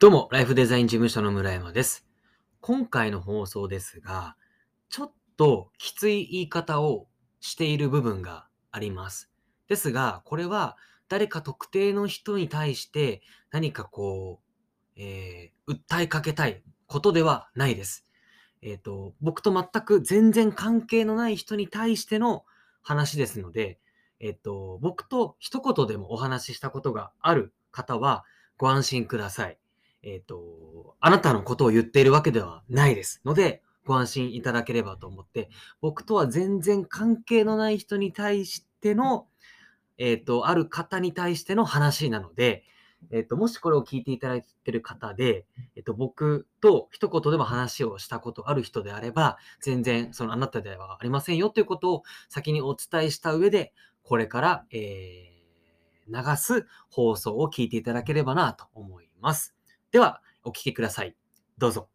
[0.00, 2.06] どうも、ライフデザイン事務所の村山です。
[2.62, 4.34] 今回の放送ですが、
[4.88, 7.06] ちょっときつい言い方を
[7.40, 9.30] している部分があります。
[9.68, 10.78] ですが、これは
[11.10, 14.40] 誰か特定の人に対して何かこ
[14.96, 18.06] う、えー訴えかけたいことではないです。
[18.62, 22.46] えっ、と、僕と全く全然関係のない人に対しての
[22.80, 23.78] 話ですので、
[24.18, 28.24] えっ、と、僕と一言でもお話ししたことがある方は
[28.56, 29.59] ご安心ください。
[30.02, 35.50] えっ、と、あなたのことを言っているわけではないですので、ご安心いただければと思って、
[35.80, 39.26] 僕とは全然関係のない人に対しての、
[39.98, 42.64] えっ、と、ある方に対しての話なので、
[43.10, 45.46] えっ、と、もしこれを聞いていただいている方で、
[45.76, 53.72] えっ、と、僕と一言でも話をしたことある人であれば、全然そのあなたではありませんよということを先にお伝えした上で、
[54.02, 55.30] これから、えー
[56.10, 59.54] 流す放送を聞いていただければなと思います。
[59.92, 61.16] では、お聞きください。
[61.58, 61.88] どうぞ。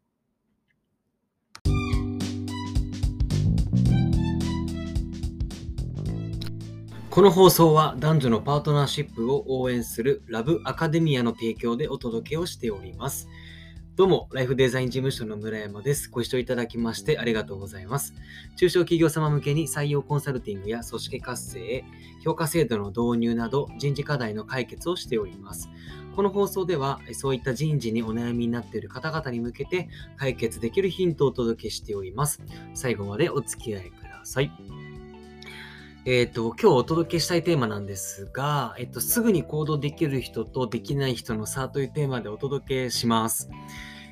[7.08, 13.28] この放送は男女のパートナーシップを応援するラブアカデミアの提供でお届けをしております。
[13.96, 16.10] どうも、ライフデザイン事務所の村山です。
[16.10, 18.12] ご視聴いただきましてありがとうございます。
[18.56, 21.82] 中小企業様向けに採用コンサルティングや組織活性、
[22.22, 25.70] 評価制度の導入など人事課題の解決をしております。
[26.14, 32.42] この放送では、そういった人事にお悩みになっている方々に向けて解決できるヒントをお届けしております。
[32.74, 34.52] 最後までお付き合いください。
[36.08, 43.50] えっ、と、今日お届けしたいテーマなんですが、えっと、すぐに行動できる人とできない人の差というテーマでお届けします。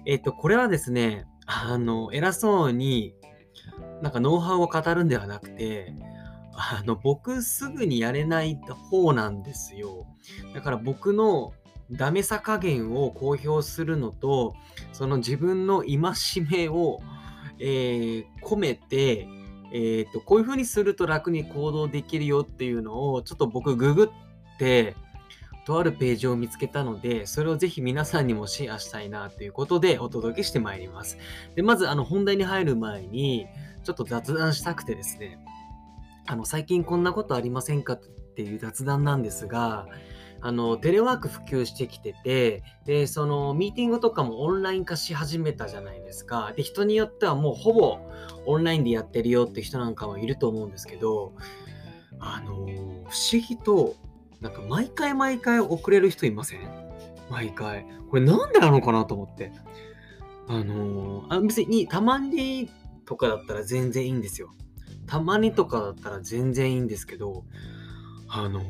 [0.05, 3.15] えっと、これはですね、あの、偉そうに、
[4.03, 5.95] なんかノウハウを語るんではなくて、
[6.53, 8.59] あの、僕すぐにやれない
[8.91, 10.09] 方なんですよ。
[10.53, 11.53] だから僕の
[11.93, 14.57] ダメさ加減を公表するのと、
[14.91, 16.01] その自分の戒
[16.51, 16.99] めを、
[17.61, 19.29] えー込めて、
[19.77, 24.95] えーと、こういう風にすると楽に行動できるよっていうのを、ちょっと僕ググって、
[25.67, 31.19] とあるページを見つけたので、それをぜひ皆さんにもシェアしたいなということでお届けしてまいります。
[31.57, 33.47] で、まずあの本題に入る前に、
[33.83, 35.39] ちょっと雑談したくてですね、
[36.27, 38.01] あの最近こんなことありませんかっ
[38.37, 39.87] ていう雑談なんですが、
[40.47, 46.53] あのテレワーク普及してきてて、で、そのミーティングとかもオンライン化し始めたじゃないですか。
[46.55, 47.99] で、人によってはもうほぼ
[48.45, 51.33] オンラインでやってるよって人なんかもいると思うんですけど、
[52.21, 53.97] あの不思議と、
[54.43, 56.61] なんか毎回毎回遅れる人いません？
[57.31, 57.87] 毎回。
[58.11, 59.51] これなんでなのかなと思って。
[60.47, 62.69] あのあ別にたまに
[63.07, 64.55] とかだったら全然いいんですよ。
[65.07, 67.47] たまにとかだったら全然いいんですけど、
[68.29, 68.61] あの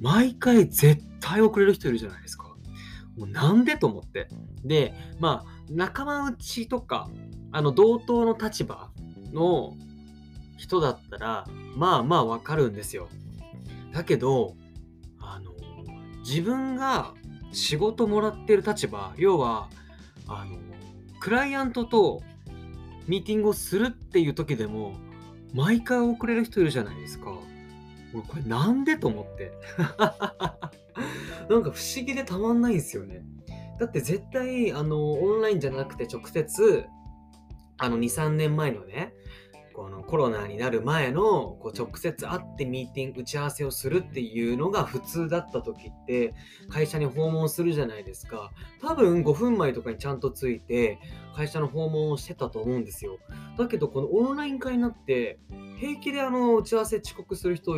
[0.00, 2.54] 毎回絶対遅れる人いるじゃないですか。
[3.16, 4.28] もうなんでと思って。
[4.64, 7.08] で、まあ、仲間内とか、
[7.52, 8.90] あの、同等の立場
[9.32, 9.74] の
[10.56, 13.08] 人だったら、まあまあわかるんですよ。
[13.92, 14.56] だけど、
[15.18, 15.52] あの、
[16.20, 17.14] 自分が
[17.52, 19.70] 仕事もらってる立場、要は、
[20.26, 20.58] あの、
[21.20, 22.22] クライアントと
[23.06, 24.94] ミーティングをするっていう時でも、
[25.54, 27.32] 毎回遅れる人いるじゃないですか。
[28.16, 29.52] 俺これなんでと思って。
[31.48, 33.24] なんか不思議でたまんないんですよね。
[33.78, 36.86] だって絶対、あの、オンラインじゃなくて直接、
[37.78, 39.12] あの、2、3年前のね、
[39.76, 46.32] このコロナになる前のこう直接会ってミーティング打ち合わせをするっていうのが普通だった時って
[46.70, 50.98] 会社に訪問するじゃないですか多分5分前とかにちゃんとついて
[51.34, 53.18] 会社の訪問をしてたと思うんですよ
[53.58, 55.38] だけどこのオンライン化になって
[55.78, 57.76] 平気であの打ち合わせ遅刻する人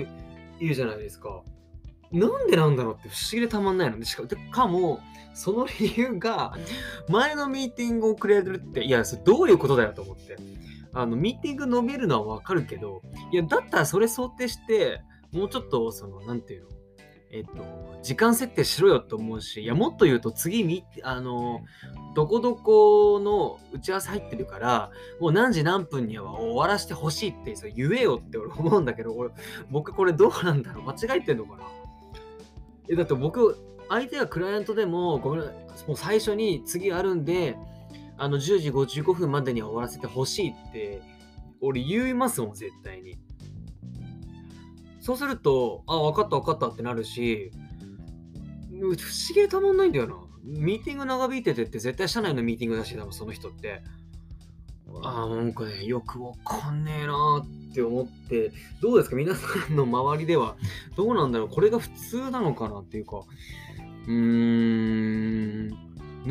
[0.61, 1.43] いるじゃないですか。
[2.11, 5.01] なんでなんだろうって不思議でたまんないのでしかかも
[5.35, 6.55] その理由が
[7.09, 10.37] 前のミーティングをくれるっていやそれどういうことだよと思って。
[10.95, 15.03] あのミーティング伸びるのはわかるけどいやだったらそれ想定して
[15.33, 16.69] もうちょっとそのなんていうの？
[17.31, 21.61] えっと時間設定しろよと思うしいやもっと言うと次みあの
[22.19, 29.31] どこどこの打ち合わせ入ってるからもう何時何分には終わらせてほしいってそ言えよって俺思うんだけど俺
[29.71, 30.85] 僕これどうなんだろう？
[30.85, 31.63] 間違えてんのかな？
[32.89, 33.57] えだって僕
[33.89, 35.51] 相手がクライアントでもごめんも
[35.91, 37.57] う最初に次あるんで
[38.17, 41.01] あの10時55分までには終わらせてほしいって
[41.61, 43.17] 俺言いますもん絶対に。
[45.01, 47.53] そうするとあ分かった分かったってなるし
[48.73, 48.97] 不思
[49.37, 50.17] 議でたまんないんだよな。
[50.45, 53.83] ミーティング長引いててって絶対社内のミーティングだし多分その人って。
[55.03, 59.17] あーなんかねよくわかんねえなーって思ってどうですか？
[59.17, 60.57] 皆さんの周りでは
[60.97, 61.49] どうなんだろう？
[61.51, 63.19] これが普通なのかなっていうか。
[64.07, 65.69] うーん。
[65.69, 65.77] な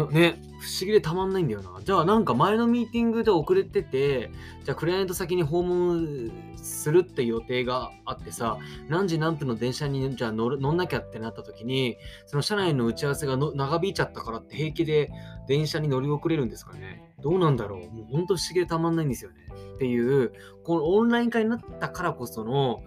[0.06, 1.82] ね、不思議でたまんないんだよな。
[1.84, 4.32] じゃあなんか前のミーティングで遅れてて、
[4.64, 8.58] じゃあクライアント先に訪問するって予定があってさ、
[8.88, 15.12] 何時何分の電車にじゃあ乗る乗んなきゃってなった時に、その車内の打ち合わせが長引いちゃったからって平気で
[15.48, 17.04] 電車に乗り遅れるんですかね。
[17.22, 17.80] どうなんだろう。
[17.92, 19.38] もうほんと不思議でたまんないんですよね。
[19.76, 20.34] っていう、
[20.64, 22.84] このオンライン化になったからこその、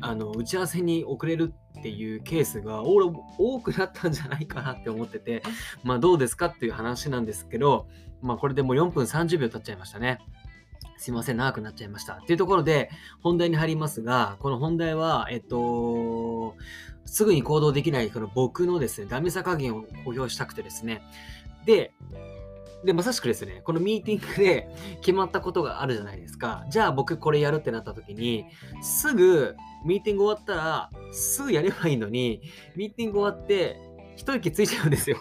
[0.00, 5.42] あの打ち合わせに遅れるっていうケースが多くなったんじゃないかなって思ってて、
[5.84, 7.86] まあどうですかっていう話なんですけど、
[8.20, 10.18] まあこれでもう4分30秒経っちゃいましたね。
[10.96, 12.14] すいません、長くなっちゃいました。
[12.14, 12.90] っていうところで
[13.20, 16.56] 本題に入りますが、この本題は、えっと、
[17.04, 21.02] すぐに行動できないこの僕のですね、ダメさ加減を公表したくてですね。
[21.64, 21.92] で、
[22.84, 24.68] で、まさしくですね、このミーティングで
[25.00, 26.64] 決まったことがあるじゃないですか。
[26.70, 28.46] じゃあ僕これやるってなった時に、
[28.82, 32.42] すぐミーティング終わったら、すぐやればいいのに、
[32.76, 33.80] ミーティング終わって、
[34.16, 35.18] 一息ついちゃうんですよ。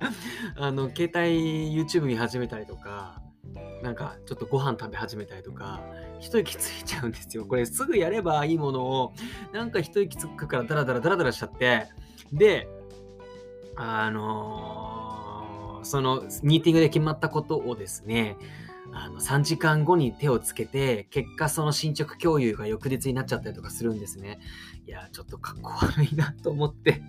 [0.56, 3.22] あの、携帯 YouTube 見始めたりとか、
[3.82, 5.80] なんかちょっとご飯食べ始めたりとか、
[6.18, 7.46] 一息ついちゃうんですよ。
[7.46, 9.14] これすぐやればいいものを、
[9.52, 11.88] なんか一息つくからダラダラダラダラしちゃって、
[12.32, 12.68] で、
[13.76, 14.79] あのー、
[15.82, 18.36] そのミーティングで決まったことをですね、
[18.92, 24.40] あの3時間後に手をつけて、結果その進捗共有が翌日になっちゃったりとかするんですね。
[24.86, 27.02] いや、ちょっとかっこ悪いなと思って。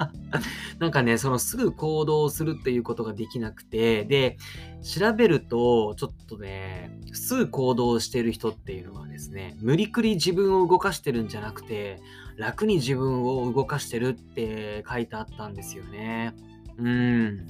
[0.78, 4.38] なんかね、そのすぐ行動するっていうことができなくて、で、
[4.82, 12.00] 調べると、ちょっとね、すぐ行動してる人っていうのはですね、無理くり自分を動かしてるんじゃなくて、
[12.36, 16.34] 楽に自分を動かしてるって書いてあったんですよね。
[16.78, 17.46] うん。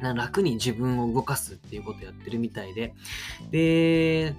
[0.00, 2.94] 楽に自分を動かすっていうことやってるみたいで。
[3.50, 4.34] で、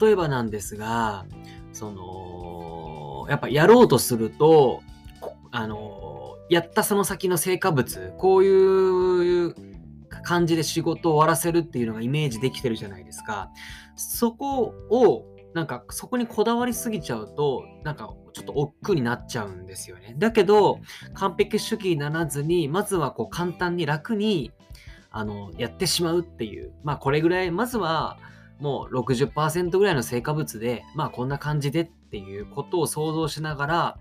[0.00, 1.26] 例えばなんですが、
[1.72, 4.82] その、やっぱやろうとすると、
[5.50, 9.54] あの、やったその先の成果物、こういう
[10.22, 13.50] 感じで仕事を終わらせるっていうのがイメージできてるじゃないですか。
[13.96, 20.14] そこを、なんかそこにこだわりすぎちゃうと、なんかちょっと億劫になっちゃうんですよね。
[20.18, 20.78] だけど、
[21.14, 24.52] 完璧主義にならずに、まずはこう簡単に楽に
[25.12, 28.18] あの、やってしまうっていう、まあこれぐらい、まずは
[28.58, 33.98] もう60%ぐらいの成果物で、まあこんな感じでっていうことを想像しながら、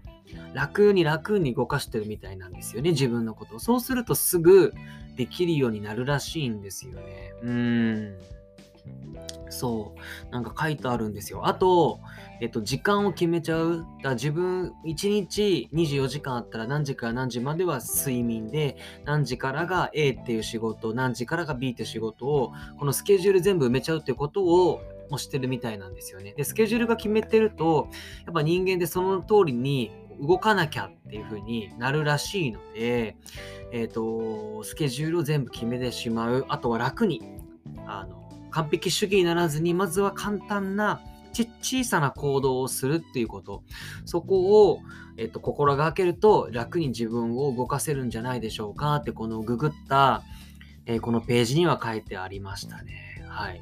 [0.53, 3.59] 楽に楽に動かしてるみたいなんですよね、自分のことを。
[3.59, 4.73] そうするとすぐ
[5.17, 7.33] できるようになるらしいんですよね。
[7.43, 8.17] うん。
[9.49, 10.31] そう。
[10.31, 11.45] なんか書いてあるんですよ。
[11.45, 11.99] あと、
[12.39, 13.85] えっと、時間を決めちゃう。
[14.01, 26.33] だ自分、1日24時間あったら何時から何時までは睡眠で、何時からが A っていう仕事、何時からが B っていう仕事を、このスケジュール全部埋めちゃうっていうことを、もしてるみたいなんですよね。
[26.37, 27.89] で、スケジュールが決めてると、
[28.25, 29.91] やっぱ人間でその通りに
[30.21, 33.17] 動かなきゃっていう風になるらしいので、
[33.73, 36.45] えっ、と、スケジュールを全部決めてしまう。
[36.47, 37.21] あとは楽に、
[37.85, 38.20] あの、
[38.51, 41.01] 完璧主義にならずに、まずは簡単な
[41.33, 43.63] ち小さな行動をするっていうこと。
[44.05, 44.79] そこを、
[45.17, 50.23] えっと、心がけると楽に自分を動かせるんじゃないでしょうかって、このググった、
[50.85, 53.23] えー、このページには書いてありましたね。
[53.27, 53.61] はい。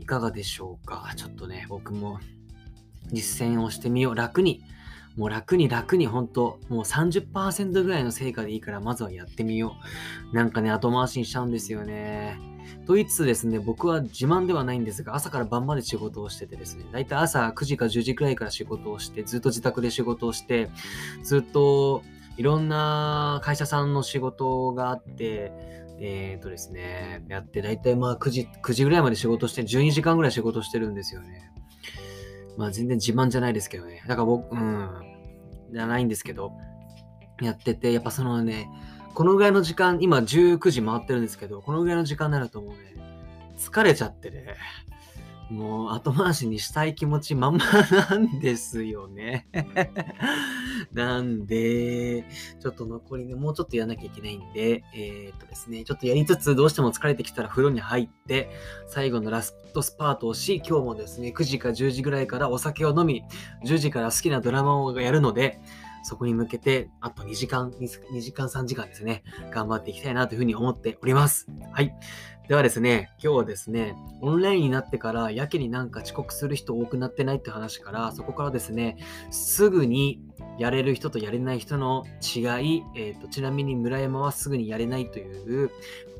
[0.00, 1.12] いかがでしょうか？
[1.16, 2.18] ちょっとね、僕も
[3.12, 4.14] 実践をしてみよう。
[4.14, 4.62] 楽に。
[5.16, 9.76] もう楽に楽に本当もう30%ぐらいの成果でいいからまずはやってみよ
[10.32, 10.36] う。
[10.36, 12.38] なんかね、後回しにしちゃうんですよね。
[12.86, 20.68] と言いつつですね、僕は自慢ではないんですが、朝から晩まで仕事をしててですね、だいたい朝9時か10時くらいから仕事をして、ずっと自宅で仕事をして、
[21.22, 22.02] ずっと
[22.36, 25.52] いろんな会社さんの仕事があって、
[25.98, 31.50] えっ、ー、とですね、やって、だいたいまあ9時、9時ぐらいまで仕事して、12時間ぐらい仕事してるんですよね。
[32.56, 34.02] まあ全然自慢じゃないですけどね。
[34.06, 34.88] だから僕、うん、
[35.72, 36.52] じゃないんですけど、
[37.40, 38.68] やってて、やっぱそのね、
[39.14, 42.76] このぐらいの時間、今19時回ってるんですけど、このぐらいの時間になるともうね、
[43.58, 44.56] 疲れちゃってね、
[45.50, 47.64] もう後回しにしたい気持ちまんま
[48.08, 49.46] なんですよね。
[50.92, 52.24] なんで、
[52.60, 58.50] ちょっと残りね、もうちょっとやらなきゃいけないんで、えー、っとですね、ちょっとやりつつ、どうしても疲れてきたら風呂に入って、
[58.88, 63.22] 最後のラストスパートをし、今日もですね、9時か10時ぐらいからお酒を飲み、
[63.64, 65.60] 10時から好きなドラマをやるので、
[66.02, 71.48] そこに向けて、あと2時間、2時間、3時間ですね、頑張っていきたいなというふうに思っております。
[71.72, 71.92] はい。
[72.48, 78.98] ではですね、今日はですね、オンラインになってからやけになんか遅刻する人多くなってないって話から、そこからですね、
[79.30, 80.20] すぐに
[80.56, 85.70] やれる人とやれない人の違い、えーと、ちなみに村山はすぐにやれないという、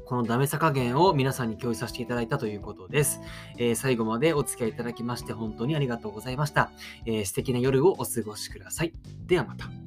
[0.04, 3.20] このダメさ加減を皆さんに共有させていただいたということです。
[3.58, 6.72] えー、最後までお付き合いいただきまして本当にありがとうございました。
[7.06, 8.92] えー、素敵な夜をお過ごしください。
[9.26, 9.85] ではまた。